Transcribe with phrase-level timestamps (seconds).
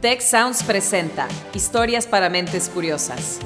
[0.00, 3.40] Tech Sounds presenta Historias para Mentes Curiosas.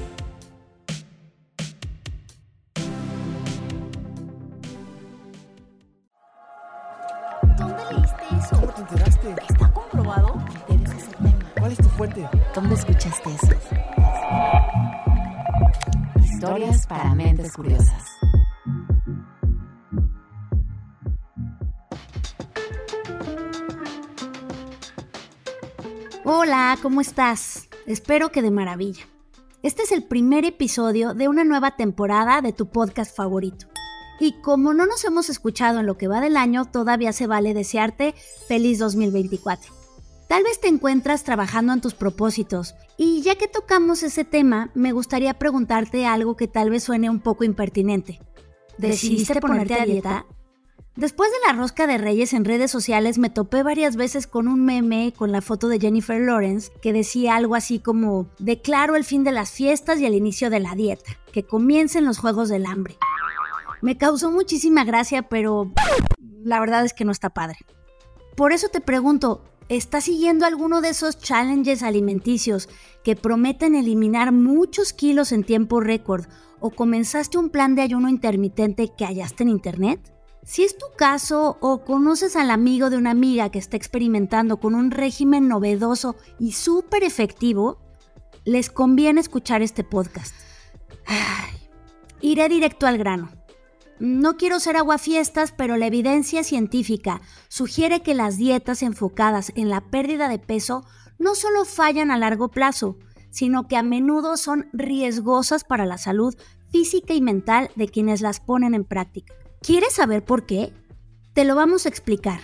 [26.73, 27.69] Hola, ¿cómo estás?
[27.85, 29.07] Espero que de maravilla.
[29.63, 33.67] Este es el primer episodio de una nueva temporada de tu podcast favorito.
[34.19, 37.53] Y como no nos hemos escuchado en lo que va del año, todavía se vale
[37.53, 38.15] desearte
[38.49, 39.71] feliz 2024.
[40.31, 44.93] Tal vez te encuentras trabajando en tus propósitos y ya que tocamos ese tema, me
[44.93, 48.19] gustaría preguntarte algo que tal vez suene un poco impertinente.
[48.79, 50.25] ¿Decidiste ponerte a dieta?
[50.95, 54.63] Después de la rosca de reyes en redes sociales me topé varias veces con un
[54.63, 59.25] meme con la foto de Jennifer Lawrence que decía algo así como declaro el fin
[59.25, 62.99] de las fiestas y el inicio de la dieta, que comiencen los juegos del hambre.
[63.81, 65.73] Me causó muchísima gracia, pero
[66.45, 67.57] la verdad es que no está padre.
[68.37, 72.69] Por eso te pregunto, ¿estás siguiendo alguno de esos challenges alimenticios
[73.03, 76.27] que prometen eliminar muchos kilos en tiempo récord
[76.61, 80.13] o comenzaste un plan de ayuno intermitente que hallaste en internet?
[80.45, 84.75] Si es tu caso o conoces al amigo de una amiga que está experimentando con
[84.75, 87.79] un régimen novedoso y súper efectivo,
[88.45, 90.35] les conviene escuchar este podcast.
[92.21, 93.31] Iré directo al grano.
[94.01, 99.81] No quiero ser aguafiestas, pero la evidencia científica sugiere que las dietas enfocadas en la
[99.81, 100.85] pérdida de peso
[101.21, 102.99] no solo fallan a largo plazo,
[103.31, 106.35] sino que a menudo son riesgosas para la salud
[106.73, 109.35] física y mental de quienes las ponen en práctica.
[109.63, 110.73] ¿Quieres saber por qué?
[111.35, 112.41] Te lo vamos a explicar.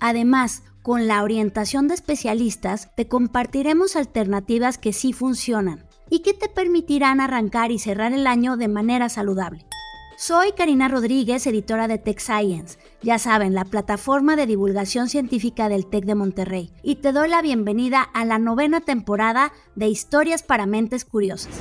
[0.00, 6.48] Además, con la orientación de especialistas, te compartiremos alternativas que sí funcionan y que te
[6.48, 9.66] permitirán arrancar y cerrar el año de manera saludable.
[10.16, 15.86] Soy Karina Rodríguez, editora de Tech Science, ya saben, la plataforma de divulgación científica del
[15.86, 20.64] TEC de Monterrey, y te doy la bienvenida a la novena temporada de Historias para
[20.64, 21.52] Mentes Curiosas.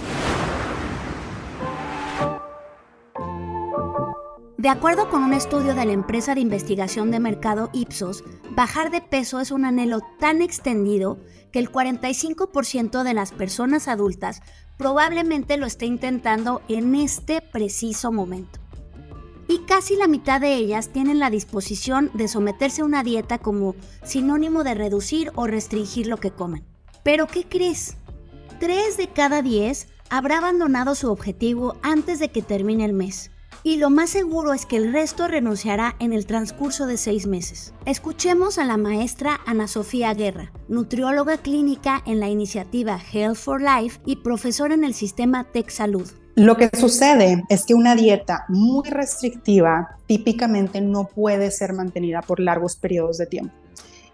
[4.65, 8.23] De acuerdo con un estudio de la empresa de investigación de mercado Ipsos,
[8.55, 11.19] bajar de peso es un anhelo tan extendido
[11.51, 14.41] que el 45% de las personas adultas
[14.75, 18.59] probablemente lo esté intentando en este preciso momento.
[19.47, 23.75] Y casi la mitad de ellas tienen la disposición de someterse a una dieta como
[24.03, 26.65] sinónimo de reducir o restringir lo que comen.
[27.03, 27.97] Pero ¿qué crees?
[28.59, 33.29] 3 de cada 10 habrá abandonado su objetivo antes de que termine el mes
[33.65, 37.73] y lo más seguro es que el resto renunciará en el transcurso de seis meses.
[37.87, 43.99] Escuchemos a la maestra Ana Sofía Guerra, nutrióloga clínica en la iniciativa Health for Life
[44.05, 46.07] y profesora en el sistema Tech Salud.
[46.35, 52.39] Lo que sucede es que una dieta muy restrictiva típicamente no puede ser mantenida por
[52.39, 53.55] largos periodos de tiempo.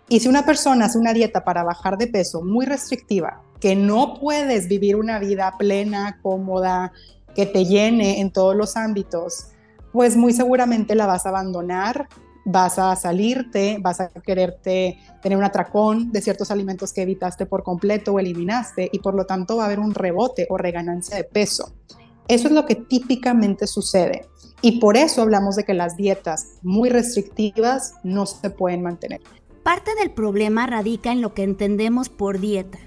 [0.08, 4.16] Y si una persona hace una dieta para bajar de peso muy restrictiva, que no
[4.16, 6.94] puedes vivir una vida plena, cómoda,
[7.36, 9.48] que te llene en todos los ámbitos,
[9.92, 12.08] pues muy seguramente la vas a abandonar,
[12.46, 17.64] vas a salirte, vas a quererte tener un atracón de ciertos alimentos que evitaste por
[17.64, 21.24] completo o eliminaste y por lo tanto va a haber un rebote o reganancia de
[21.24, 21.74] peso.
[22.28, 24.28] Eso es lo que típicamente sucede
[24.62, 29.22] y por eso hablamos de que las dietas muy restrictivas no se pueden mantener.
[29.64, 32.80] Parte del problema radica en lo que entendemos por dieta.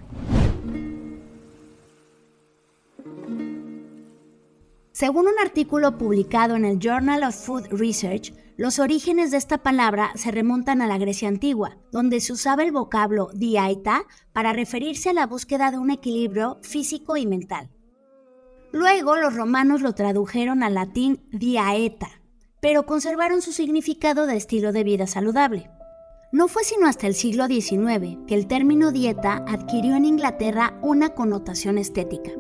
[4.95, 10.13] Según un artículo publicado en el Journal of Food Research, los orígenes de esta palabra
[10.15, 15.13] se remontan a la Grecia antigua, donde se usaba el vocablo diaita para referirse a
[15.13, 17.71] la búsqueda de un equilibrio físico y mental.
[18.71, 22.23] Luego los romanos lo tradujeron al latín diaeta,
[22.61, 25.73] pero conservaron su significado de estilo de vida saludable.
[26.31, 31.17] No fue sino hasta el siglo XIX que el término dieta adquirió en Inglaterra una
[31.17, 32.31] connotación estética.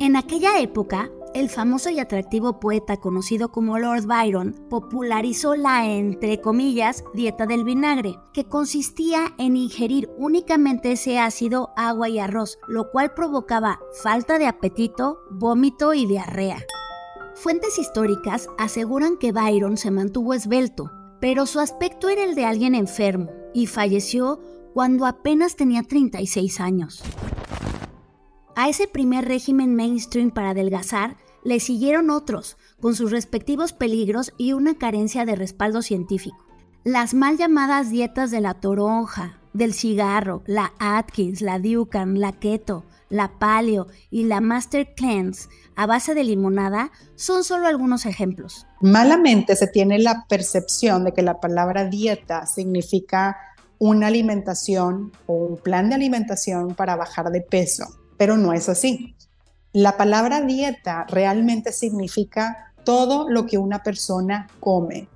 [0.00, 6.40] En aquella época, el famoso y atractivo poeta conocido como Lord Byron popularizó la, entre
[6.40, 12.90] comillas, dieta del vinagre, que consistía en ingerir únicamente ese ácido, agua y arroz, lo
[12.90, 16.64] cual provocaba falta de apetito, vómito y diarrea.
[17.34, 22.74] Fuentes históricas aseguran que Byron se mantuvo esbelto, pero su aspecto era el de alguien
[22.74, 24.40] enfermo y falleció
[24.72, 27.02] cuando apenas tenía 36 años.
[28.60, 34.52] A ese primer régimen mainstream para adelgazar le siguieron otros, con sus respectivos peligros y
[34.52, 36.44] una carencia de respaldo científico.
[36.84, 42.84] Las mal llamadas dietas de la toronja, del cigarro, la Atkins, la Dukan, la Keto,
[43.08, 48.66] la Paleo y la Master Cleanse a base de limonada son solo algunos ejemplos.
[48.82, 53.38] Malamente se tiene la percepción de que la palabra dieta significa
[53.78, 59.16] una alimentación o un plan de alimentación para bajar de peso, pero no es así.
[59.72, 65.08] La palabra dieta realmente significa todo lo que una persona come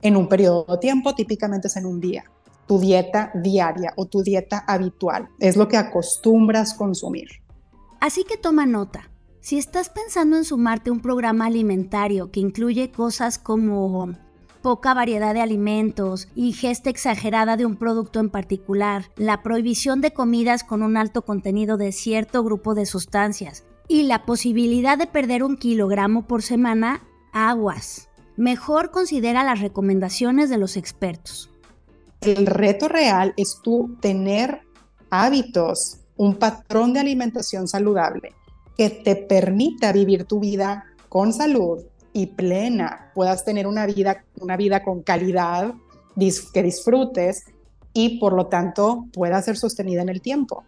[0.00, 2.22] en un periodo de tiempo, típicamente es en un día.
[2.68, 7.30] Tu dieta diaria o tu dieta habitual es lo que acostumbras consumir.
[7.98, 9.10] Así que toma nota.
[9.40, 14.14] Si estás pensando en sumarte a un programa alimentario que incluye cosas como
[14.62, 20.64] poca variedad de alimentos, ingesta exagerada de un producto en particular, la prohibición de comidas
[20.64, 25.56] con un alto contenido de cierto grupo de sustancias y la posibilidad de perder un
[25.56, 28.08] kilogramo por semana, aguas.
[28.36, 31.50] Mejor considera las recomendaciones de los expertos.
[32.22, 34.62] El reto real es tú tener
[35.10, 38.32] hábitos, un patrón de alimentación saludable
[38.78, 41.82] que te permita vivir tu vida con salud
[42.12, 45.74] y plena, puedas tener una vida, una vida con calidad,
[46.52, 47.44] que disfrutes
[47.92, 50.64] y por lo tanto pueda ser sostenida en el tiempo,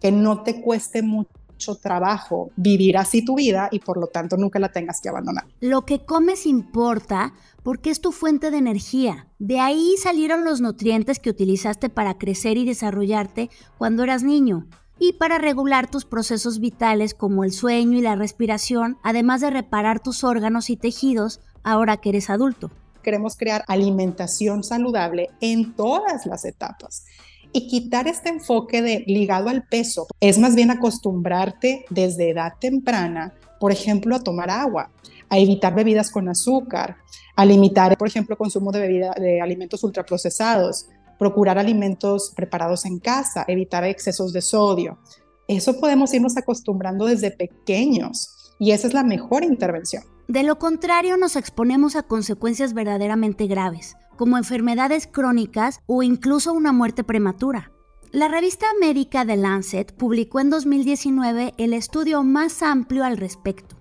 [0.00, 4.58] que no te cueste mucho trabajo vivir así tu vida y por lo tanto nunca
[4.58, 5.44] la tengas que abandonar.
[5.60, 9.28] Lo que comes importa porque es tu fuente de energía.
[9.38, 13.48] De ahí salieron los nutrientes que utilizaste para crecer y desarrollarte
[13.78, 14.66] cuando eras niño
[15.02, 19.98] y para regular tus procesos vitales como el sueño y la respiración, además de reparar
[19.98, 22.70] tus órganos y tejidos ahora que eres adulto.
[23.02, 27.04] Queremos crear alimentación saludable en todas las etapas
[27.52, 30.06] y quitar este enfoque de ligado al peso.
[30.20, 34.92] Es más bien acostumbrarte desde edad temprana, por ejemplo, a tomar agua,
[35.28, 36.96] a evitar bebidas con azúcar,
[37.34, 40.86] a limitar, por ejemplo, consumo de, bebida, de alimentos ultraprocesados,
[41.22, 44.98] procurar alimentos preparados en casa, evitar excesos de sodio.
[45.46, 50.02] Eso podemos irnos acostumbrando desde pequeños y esa es la mejor intervención.
[50.26, 56.72] De lo contrario, nos exponemos a consecuencias verdaderamente graves, como enfermedades crónicas o incluso una
[56.72, 57.70] muerte prematura.
[58.10, 63.76] La revista médica The Lancet publicó en 2019 el estudio más amplio al respecto.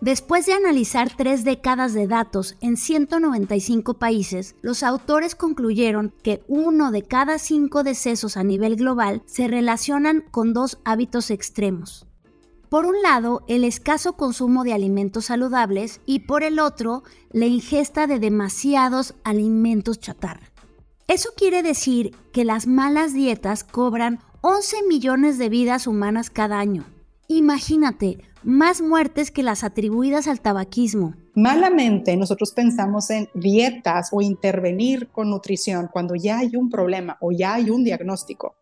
[0.00, 6.90] Después de analizar tres décadas de datos en 195 países, los autores concluyeron que uno
[6.90, 12.06] de cada cinco decesos a nivel global se relacionan con dos hábitos extremos.
[12.68, 18.06] Por un lado, el escaso consumo de alimentos saludables y por el otro, la ingesta
[18.06, 20.50] de demasiados alimentos chatarra.
[21.06, 26.84] Eso quiere decir que las malas dietas cobran 11 millones de vidas humanas cada año.
[27.28, 31.14] Imagínate, más muertes que las atribuidas al tabaquismo.
[31.34, 37.32] Malamente nosotros pensamos en dietas o intervenir con nutrición cuando ya hay un problema o
[37.32, 38.56] ya hay un diagnóstico.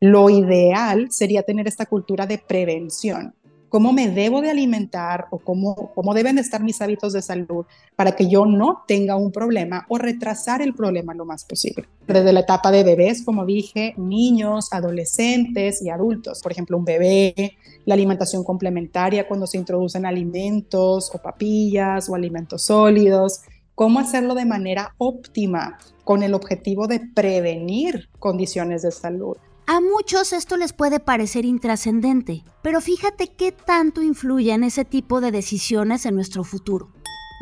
[0.00, 3.34] Lo ideal sería tener esta cultura de prevención
[3.68, 7.66] cómo me debo de alimentar o cómo, cómo deben de estar mis hábitos de salud
[7.96, 11.86] para que yo no tenga un problema o retrasar el problema lo más posible.
[12.06, 16.40] Desde la etapa de bebés, como dije, niños, adolescentes y adultos.
[16.42, 22.62] Por ejemplo, un bebé, la alimentación complementaria cuando se introducen alimentos o papillas o alimentos
[22.62, 23.42] sólidos.
[23.74, 29.36] Cómo hacerlo de manera óptima con el objetivo de prevenir condiciones de salud.
[29.70, 35.30] A muchos esto les puede parecer intrascendente, pero fíjate qué tanto influyen ese tipo de
[35.30, 36.88] decisiones en nuestro futuro.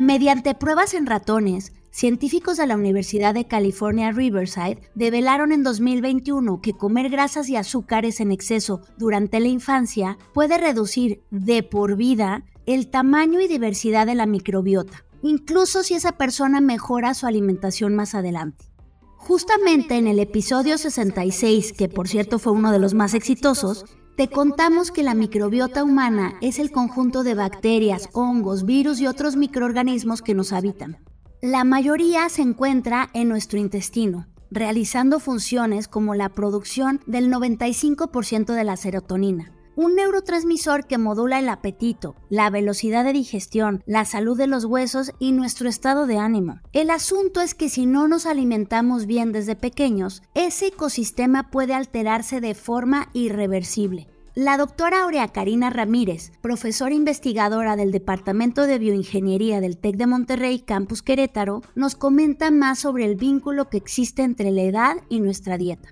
[0.01, 6.73] Mediante pruebas en ratones, científicos de la Universidad de California Riverside develaron en 2021 que
[6.73, 12.89] comer grasas y azúcares en exceso durante la infancia puede reducir de por vida el
[12.89, 18.66] tamaño y diversidad de la microbiota, incluso si esa persona mejora su alimentación más adelante.
[19.27, 23.83] Justamente en el episodio 66, que por cierto fue uno de los más exitosos,
[24.15, 29.35] te contamos que la microbiota humana es el conjunto de bacterias, hongos, virus y otros
[29.35, 30.99] microorganismos que nos habitan.
[31.41, 38.63] La mayoría se encuentra en nuestro intestino, realizando funciones como la producción del 95% de
[38.63, 44.47] la serotonina, un neurotransmisor que modula el apetito, la velocidad de digestión, la salud de
[44.47, 46.59] los huesos y nuestro estado de ánimo.
[46.73, 52.41] El asunto es que si no nos alimentamos bien desde pequeños, ese ecosistema puede alterarse
[52.41, 54.07] de forma irreversible.
[54.33, 60.59] La doctora Aurea Karina Ramírez, profesora investigadora del Departamento de Bioingeniería del TEC de Monterrey,
[60.59, 65.57] Campus Querétaro, nos comenta más sobre el vínculo que existe entre la edad y nuestra
[65.57, 65.89] dieta.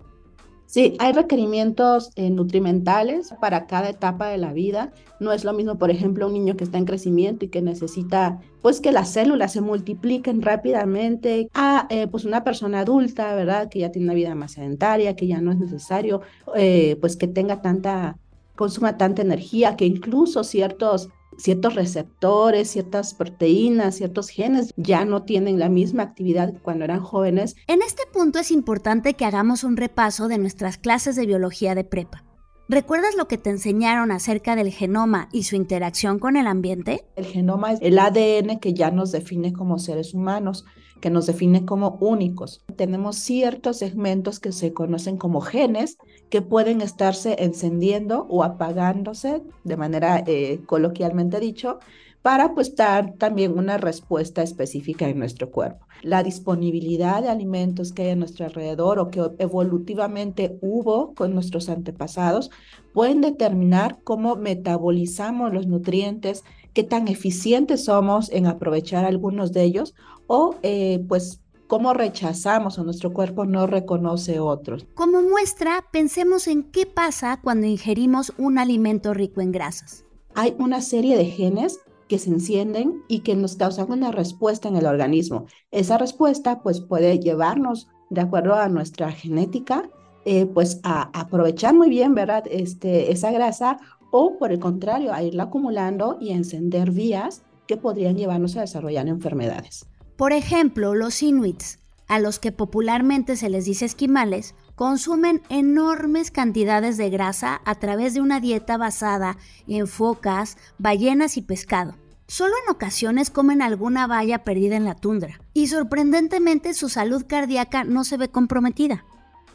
[0.75, 4.91] Sí, hay requerimientos eh, nutrimentales para cada etapa de la vida.
[5.22, 8.41] No es lo mismo, por ejemplo, un niño que está en crecimiento y que necesita,
[8.62, 13.70] pues, que las células se multipliquen rápidamente, a, eh, pues, una persona adulta, ¿verdad?
[13.70, 16.20] Que ya tiene una vida más sedentaria, que ya no es necesario,
[16.58, 18.17] eh, pues, que tenga tanta,
[18.58, 25.60] consuma tanta energía, que incluso ciertos ciertos receptores, ciertas proteínas, ciertos genes ya no tienen
[25.60, 27.56] la misma actividad que cuando eran jóvenes.
[27.68, 31.84] En este punto es importante que hagamos un repaso de nuestras clases de biología de
[31.84, 32.24] prepa.
[32.68, 37.06] ¿Recuerdas lo que te enseñaron acerca del genoma y su interacción con el ambiente?
[37.15, 40.65] El genoma es el ADN que ya nos define como seres humanos,
[41.02, 42.64] que nos define como únicos.
[42.75, 45.98] Tenemos ciertos segmentos que se conocen como genes
[46.30, 51.80] que pueden estarse encendiendo o apagándose de manera eh, coloquialmente dicho
[52.25, 55.86] para pues dar también una respuesta específica en nuestro cuerpo.
[56.01, 61.70] La disponibilidad de alimentos que hay a nuestro alrededor o que evolutivamente hubo con nuestros
[61.70, 62.50] antepasados
[62.96, 69.94] pueden determinar cómo metabolizamos los nutrientes, qué tan eficientes somos en aprovechar algunos de ellos
[70.25, 74.88] o eh, pues cómo rechazamos o nuestro cuerpo no reconoce otros.
[74.96, 80.05] Como muestra, pensemos en qué pasa cuando ingerimos un alimento rico en grasas.
[80.34, 84.76] Hay una serie de genes que se encienden y que nos causan una respuesta en
[84.76, 85.46] el organismo.
[85.72, 89.90] Esa respuesta pues puede llevarnos, de acuerdo a nuestra genética,
[90.26, 92.44] eh, pues a aprovechar muy bien, ¿verdad?
[92.50, 93.80] Este, esa grasa
[94.12, 99.08] o por el contrario, a irla acumulando y encender vías que podrían llevarnos a desarrollar
[99.08, 99.88] enfermedades.
[100.16, 106.98] Por ejemplo, los inuits, a los que popularmente se les dice esquimales, consumen enormes cantidades
[106.98, 111.96] de grasa a través de una dieta basada en focas, ballenas y pescado.
[112.27, 117.84] Solo en ocasiones comen alguna valla perdida en la tundra y sorprendentemente su salud cardíaca
[117.84, 119.05] no se ve comprometida.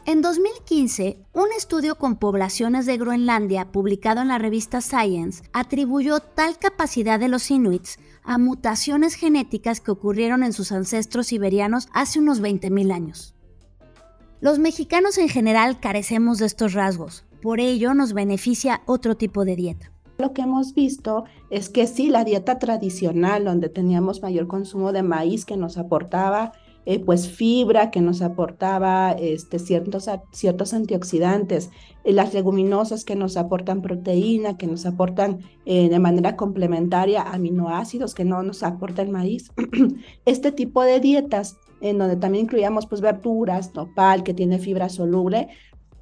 [0.05, 6.57] En 2015, un estudio con poblaciones de Groenlandia publicado en la revista Science atribuyó tal
[6.57, 12.41] capacidad de los inuits a mutaciones genéticas que ocurrieron en sus ancestros siberianos hace unos
[12.41, 13.35] 20.000 años.
[14.41, 19.55] Los mexicanos en general carecemos de estos rasgos, por ello nos beneficia otro tipo de
[19.55, 19.91] dieta.
[20.17, 25.03] Lo que hemos visto es que sí, la dieta tradicional, donde teníamos mayor consumo de
[25.03, 26.53] maíz que nos aportaba
[26.87, 31.69] eh, pues fibra, que nos aportaba este, ciertos, ciertos antioxidantes,
[32.03, 38.15] eh, las leguminosas que nos aportan proteína, que nos aportan eh, de manera complementaria aminoácidos
[38.15, 39.51] que no nos aporta el maíz.
[40.25, 45.49] este tipo de dietas en donde también incluíamos pues verduras, nopal, que tiene fibra soluble,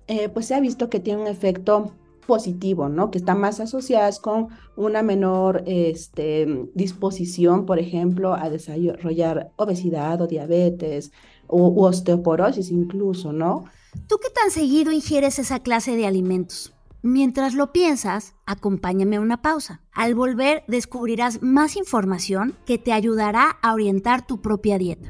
[0.07, 1.93] eh, pues se ha visto que tiene un efecto
[2.29, 3.09] positivo, ¿no?
[3.09, 10.27] Que están más asociadas con una menor este, disposición, por ejemplo, a desarrollar obesidad o
[10.27, 11.11] diabetes
[11.47, 13.65] o osteoporosis incluso, ¿no?
[14.07, 16.75] ¿Tú qué tan seguido ingieres esa clase de alimentos?
[17.01, 19.81] Mientras lo piensas, acompáñame a una pausa.
[19.91, 25.09] Al volver descubrirás más información que te ayudará a orientar tu propia dieta.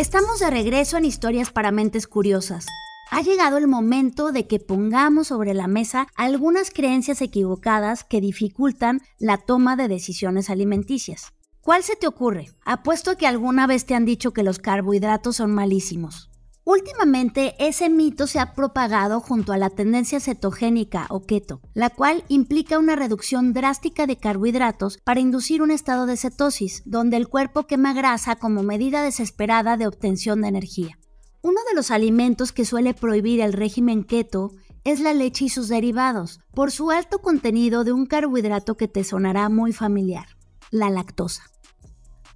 [0.00, 2.64] Estamos de regreso en Historias para Mentes Curiosas.
[3.10, 9.02] Ha llegado el momento de que pongamos sobre la mesa algunas creencias equivocadas que dificultan
[9.18, 11.34] la toma de decisiones alimenticias.
[11.60, 12.46] ¿Cuál se te ocurre?
[12.64, 16.29] Apuesto que alguna vez te han dicho que los carbohidratos son malísimos.
[16.72, 22.22] Últimamente ese mito se ha propagado junto a la tendencia cetogénica o keto, la cual
[22.28, 27.66] implica una reducción drástica de carbohidratos para inducir un estado de cetosis, donde el cuerpo
[27.66, 30.96] quema grasa como medida desesperada de obtención de energía.
[31.42, 34.52] Uno de los alimentos que suele prohibir el régimen keto
[34.84, 39.02] es la leche y sus derivados, por su alto contenido de un carbohidrato que te
[39.02, 40.36] sonará muy familiar,
[40.70, 41.42] la lactosa.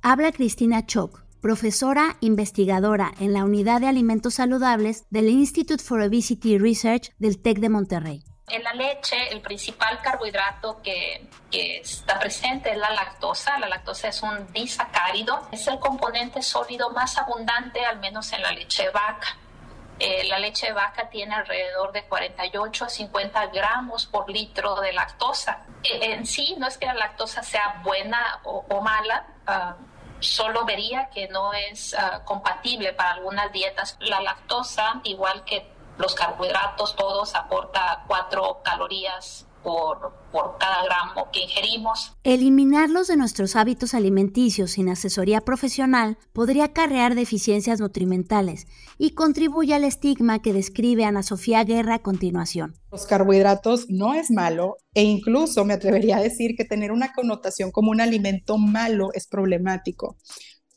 [0.02, 6.56] Habla Cristina Choc, profesora investigadora en la Unidad de Alimentos Saludables del Institute for Obesity
[6.56, 8.24] Research del TEC de Monterrey.
[8.48, 13.58] En la leche, el principal carbohidrato que, está presente es la lactosa.
[13.58, 15.46] La lactosa es un disacárido.
[15.52, 19.36] Es el componente sólido más abundante, al menos en la leche vaca.
[19.98, 25.66] Eh, la leche vaca tiene alrededor de 48 a 50 gramos por litro de lactosa.
[25.82, 29.26] en sí, no es que la lactosa sea buena o, mala.
[29.46, 29.76] Ah,
[30.24, 33.96] solo vería que no es ah, compatible para algunas dietas.
[34.00, 41.40] La lactosa, igual que los carbohidratos, todos aporta cuatro calorías por, por, cada gramo que
[41.40, 42.16] ingerimos.
[42.22, 48.66] Eliminarlos de nuestros hábitos alimenticios sin asesoría profesional podría acarrear deficiencias nutrimentales
[48.98, 52.74] y contribuye al estigma que describe Ana Sofía Guerra a continuación.
[52.92, 57.72] Los carbohidratos no es malo e incluso me atrevería a decir que tener una connotación
[57.72, 60.16] como un alimento malo es problemático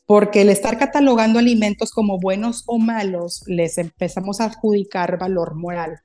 [0.08, 6.00] porque el estar catalogando alimentos como buenos o malos, les empezamos a adjudicar valor moral.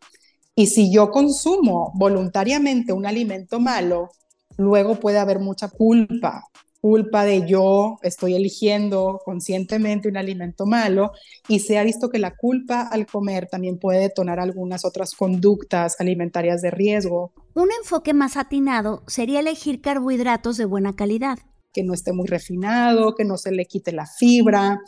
[0.55, 4.09] Y si yo consumo voluntariamente un alimento malo,
[4.57, 6.45] luego puede haber mucha culpa,
[6.79, 11.13] culpa de yo estoy eligiendo conscientemente un alimento malo
[11.47, 15.95] y se ha visto que la culpa al comer también puede detonar algunas otras conductas
[15.99, 17.31] alimentarias de riesgo.
[17.55, 21.39] Un enfoque más atinado sería elegir carbohidratos de buena calidad
[21.73, 24.79] que no esté muy refinado, que no se le quite la fibra,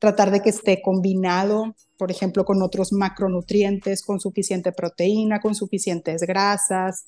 [0.00, 6.22] tratar de que esté combinado, por ejemplo, con otros macronutrientes, con suficiente proteína, con suficientes
[6.22, 7.04] grasas,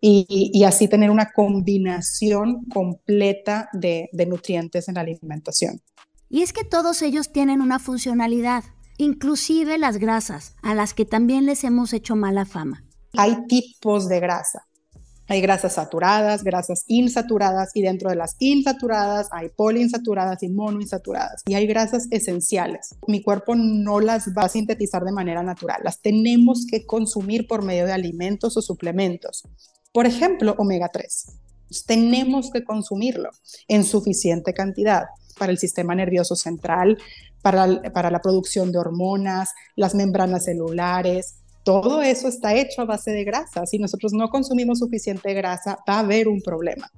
[0.00, 5.80] y, así tener una combinación completa de, de nutrientes en la alimentación.
[6.28, 8.62] Y es que todos ellos tienen una funcionalidad,
[8.98, 12.84] inclusive las grasas, a las que también les hemos hecho mala fama.
[13.16, 14.65] Hay tipos de grasa.
[15.28, 21.54] Hay grasas saturadas, grasas insaturadas y dentro de las insaturadas hay poliinsaturadas y monoinsaturadas y
[21.54, 22.94] hay grasas esenciales.
[23.08, 27.64] Mi cuerpo no las va a sintetizar de manera natural, las tenemos que consumir por
[27.64, 29.42] medio de alimentos o suplementos.
[29.92, 31.26] Por ejemplo, omega 3.
[31.86, 33.30] Tenemos que consumirlo
[33.66, 35.06] en suficiente cantidad
[35.38, 36.98] para el sistema nervioso central,
[37.42, 43.10] para, para la producción de hormonas, las membranas celulares, todo eso está hecho a base
[43.10, 43.66] de grasa.
[43.66, 46.88] Si nosotros no consumimos suficiente grasa, va a haber un problema.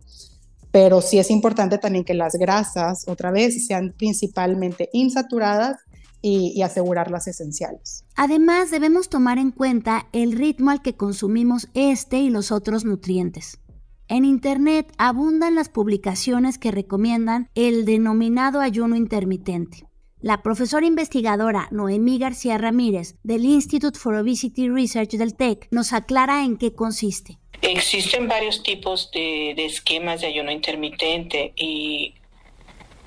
[0.70, 5.78] Pero sí es importante también que las grasas, otra vez, sean principalmente insaturadas
[6.20, 8.04] y, y, asegurar las esenciales.
[8.14, 13.60] Además, debemos tomar en cuenta el ritmo al que consumimos este y los otros nutrientes.
[14.06, 19.87] En Internet abundan las publicaciones que recomiendan el denominado ayuno intermitente.
[20.20, 26.42] La profesora investigadora Noemí García Ramírez del Institute for Obesity Research del TEC nos aclara
[26.42, 27.38] en qué consiste.
[27.62, 32.14] Existen varios tipos de, esquemas de ayuno intermitente y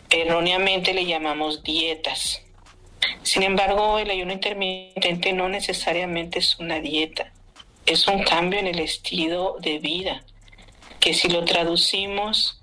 [0.10, 2.44] erróneamente le llamamos dietas.
[3.24, 7.34] Sin embargo, el ayuno intermitente no necesariamente es una dieta,
[7.86, 10.24] es un cambio en el estilo de vida,
[11.02, 12.61] que si lo traducimos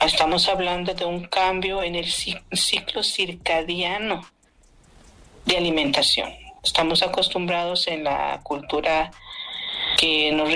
[0.00, 4.24] Estamos hablando de un cambio en el ciclo circadiano
[5.44, 6.32] de alimentación.
[6.62, 9.10] Estamos acostumbrados en la cultura
[9.98, 10.50] que nos,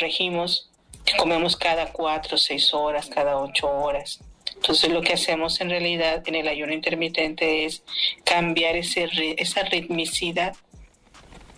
[0.00, 0.70] regimos,
[1.04, 4.20] que comemos cada cuatro, seis horas, cada ocho horas.
[4.54, 7.82] Entonces lo que hacemos en realidad en el ayuno intermitente es
[8.22, 10.54] cambiar ese, esa ritmicidad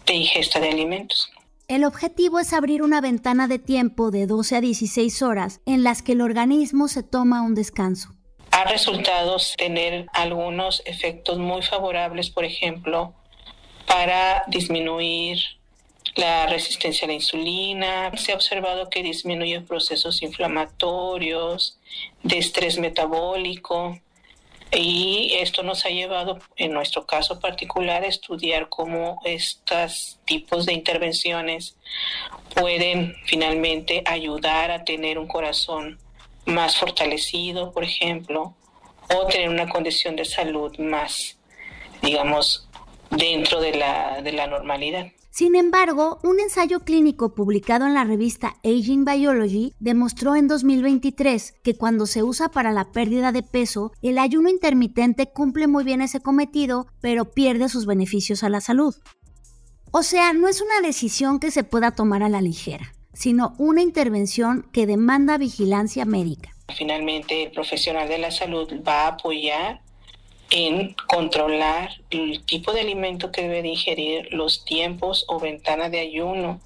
[0.06, 1.30] de ingesta de alimentos.
[1.68, 6.00] El objetivo es abrir una ventana de tiempo de 12 a 16 horas en las
[6.00, 8.10] que el organismo se toma un descanso.
[8.52, 13.14] Ha resultado tener algunos efectos muy favorables, por ejemplo,
[13.84, 15.40] para disminuir
[16.14, 18.16] la resistencia a la insulina.
[18.16, 21.78] Se ha observado que disminuye procesos inflamatorios,
[22.22, 23.98] de estrés metabólico,
[24.72, 30.72] y esto nos ha llevado, en nuestro caso particular, a estudiar cómo estos tipos de
[30.72, 31.76] intervenciones
[32.54, 35.98] pueden finalmente ayudar a tener un corazón
[36.46, 38.54] más fortalecido, por ejemplo,
[39.14, 41.38] o tener una condición de salud más,
[42.02, 42.68] digamos,
[43.10, 45.12] dentro de la, de la normalidad.
[45.36, 51.74] Sin embargo, un ensayo clínico publicado en la revista Aging Biology demostró en 2023 que
[51.74, 56.20] cuando se usa para la pérdida de peso, el ayuno intermitente cumple muy bien ese
[56.20, 58.94] cometido, pero pierde sus beneficios a la salud.
[59.90, 63.82] O sea, no es una decisión que se pueda tomar a la ligera, sino una
[63.82, 66.56] intervención que demanda vigilancia médica.
[66.74, 69.82] Finalmente, el profesional de la salud va a apoyar
[70.50, 76.60] en controlar el tipo de alimento que debe ingerir, los tiempos o ventanas de ayuno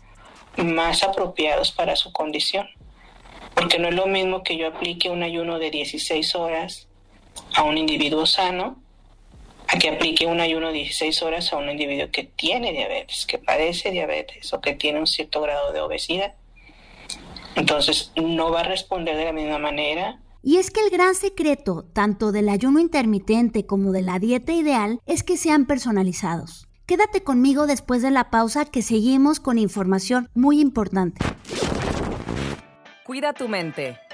[0.56, 2.68] más apropiados para su condición.
[3.54, 6.88] Porque no es lo mismo que yo aplique un ayuno de 16 horas
[7.54, 8.76] a un individuo sano
[9.66, 13.38] a que aplique un ayuno de 16 horas a un individuo que tiene diabetes, que
[13.38, 16.34] padece diabetes o que tiene un cierto grado de obesidad.
[17.54, 21.85] Entonces no va a responder de la misma manera y es que el gran secreto,
[21.92, 26.66] tanto del ayuno intermitente como de la dieta ideal, es que sean personalizados.
[26.87, 31.24] Quédate conmigo después de la pausa que seguimos con información muy importante.
[33.05, 33.98] Cuida tu mente.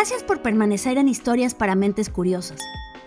[0.00, 2.62] Gracias por permanecer en Historias para Mentes Curiosas.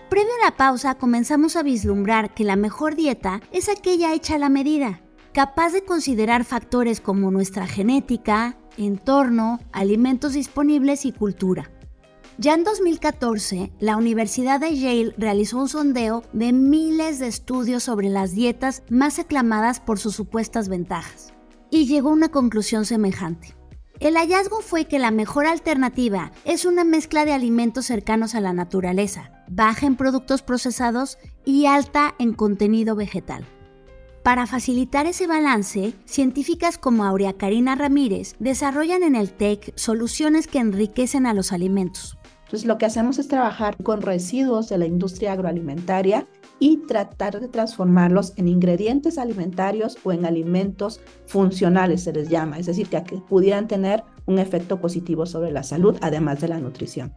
[0.08, 4.38] Previo a la pausa comenzamos a vislumbrar que la mejor dieta es aquella hecha a
[4.38, 5.00] la medida,
[5.32, 11.68] capaz de considerar factores como nuestra genética, entorno, alimentos disponibles y cultura.
[12.38, 18.08] Ya en 2014, la Universidad de Yale realizó un sondeo de miles de estudios sobre
[18.08, 21.34] las dietas más aclamadas por sus supuestas ventajas,
[21.70, 23.56] y llegó a una conclusión semejante.
[24.00, 28.52] El hallazgo fue que la mejor alternativa es una mezcla de alimentos cercanos a la
[28.52, 33.44] naturaleza, baja en productos procesados y alta en contenido vegetal.
[34.24, 40.58] Para facilitar ese balance, científicas como Aurea Karina Ramírez desarrollan en el TEC soluciones que
[40.58, 42.18] enriquecen a los alimentos.
[42.44, 46.26] Entonces lo que hacemos es trabajar con residuos de la industria agroalimentaria
[46.58, 52.66] y tratar de transformarlos en ingredientes alimentarios o en alimentos funcionales, se les llama, es
[52.66, 57.12] decir, que pudieran tener un efecto positivo sobre la salud, además de la nutrición.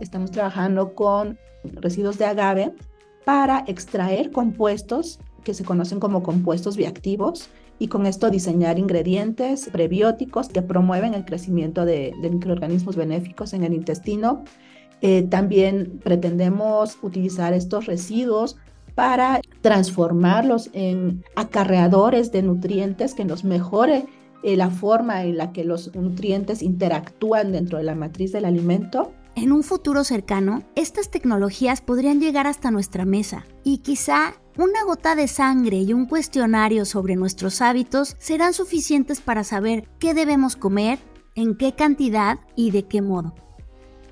[0.00, 2.74] Estamos trabajando con residuos de agave
[3.24, 10.48] para extraer compuestos que se conocen como compuestos bioactivos y con esto diseñar ingredientes prebióticos
[10.48, 14.44] que promueven el crecimiento de, microorganismos benéficos en el intestino.
[15.02, 18.56] Eh, también pretendemos utilizar estos residuos
[18.96, 24.06] para transformarlos en acarreadores de nutrientes que nos mejore
[24.42, 29.12] eh, la forma en la que los nutrientes interactúan dentro de la matriz del alimento.
[29.34, 35.14] En un futuro cercano, estas tecnologías podrían llegar hasta nuestra mesa y quizá una gota
[35.14, 40.98] de sangre y un cuestionario sobre nuestros hábitos serán suficientes para saber qué debemos comer,
[41.34, 43.34] en qué cantidad y de qué modo.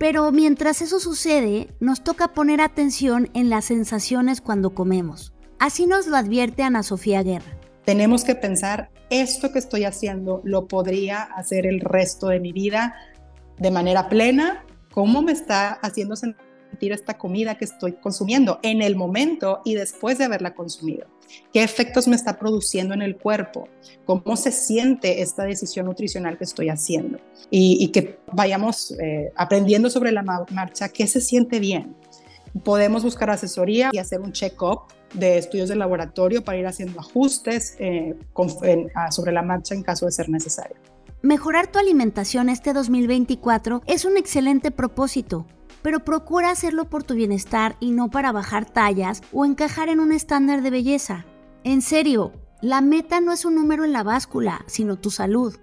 [0.04, 5.32] Pero mientras eso sucede, nos toca poner atención en las sensaciones cuando comemos.
[5.58, 7.56] Así nos lo advierte Ana Sofía Guerra.
[7.86, 12.94] Tenemos que pensar, esto que estoy haciendo lo podría hacer el resto de mi vida
[13.56, 14.66] de manera plena.
[14.92, 16.43] ¿Cómo me está haciendo sentir?
[16.80, 21.06] Esta comida que estoy consumiendo en el momento y después de haberla consumido.
[21.52, 23.68] ¿Qué efectos me está produciendo en el cuerpo?
[24.04, 27.18] ¿Cómo se siente esta decisión nutricional que estoy haciendo?
[27.50, 31.96] Y, que vayamos eh, aprendiendo sobre la marcha qué se siente bien.
[32.62, 34.82] Podemos buscar asesoría y hacer un check-up
[35.12, 38.14] de estudios de laboratorio para ir haciendo ajustes eh,
[39.10, 40.76] sobre la marcha en caso de ser necesario.
[41.22, 45.46] Mejorar tu alimentación este 2024 es un excelente propósito
[45.84, 50.12] pero procura hacerlo por tu bienestar y no para bajar tallas o encajar en un
[50.12, 51.26] estándar de belleza.
[51.62, 55.54] En serio, la meta no es un número en la báscula, sino tu salud.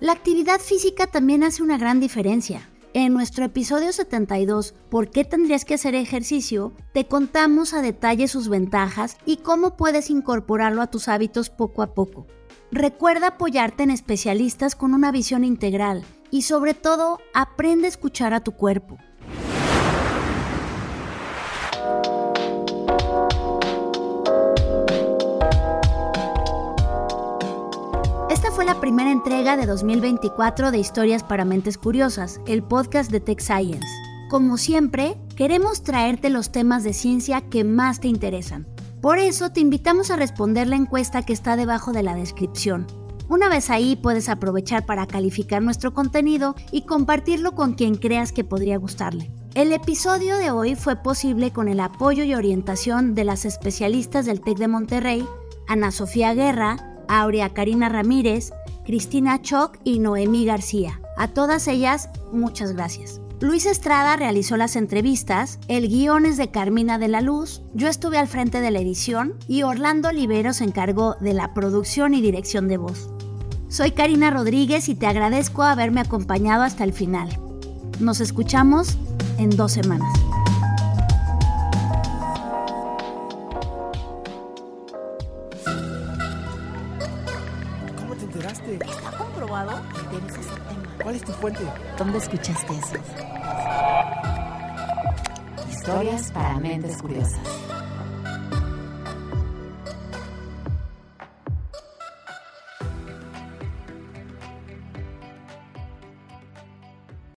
[0.00, 2.68] La actividad física también hace una gran diferencia.
[2.94, 8.48] En nuestro episodio 72, ¿Por qué tendrías que hacer ejercicio?, te contamos a detalle sus
[8.48, 12.26] ventajas y cómo puedes incorporarlo a tus hábitos poco a poco.
[12.72, 16.02] Recuerda apoyarte en especialistas con una visión integral
[16.32, 18.98] y sobre todo aprende a escuchar a tu cuerpo.
[28.60, 33.40] Fue la primera entrega de 2024 de Historias para Mentes Curiosas, el podcast de Tech
[33.40, 33.88] Science.
[34.28, 38.66] Como siempre, queremos traerte los temas de ciencia que más te interesan.
[39.00, 42.86] Por eso te invitamos a responder la encuesta que está debajo de la descripción.
[43.30, 48.44] Una vez ahí puedes aprovechar para calificar nuestro contenido y compartirlo con quien creas que
[48.44, 49.30] podría gustarle.
[49.54, 54.42] El episodio de hoy fue posible con el apoyo y orientación de las especialistas del
[54.42, 55.26] TEC de Monterrey,
[55.66, 58.52] Ana Sofía Guerra, Aurea Karina Ramírez,
[58.84, 61.00] Cristina Choc y Noemí García.
[61.16, 63.20] A todas ellas, muchas gracias.
[63.40, 68.18] Luis Estrada realizó las entrevistas, el guion es de Carmina de la Luz, yo estuve
[68.18, 72.68] al frente de la edición y Orlando Olivero se encargó de la producción y dirección
[72.68, 73.10] de voz.
[73.68, 77.30] Soy Karina Rodríguez y te agradezco haberme acompañado hasta el final.
[77.98, 78.98] Nos escuchamos
[79.38, 80.12] en dos semanas.
[92.00, 92.96] ¿Dónde escuchaste eso?
[95.68, 97.59] Historias para mentes curiosas.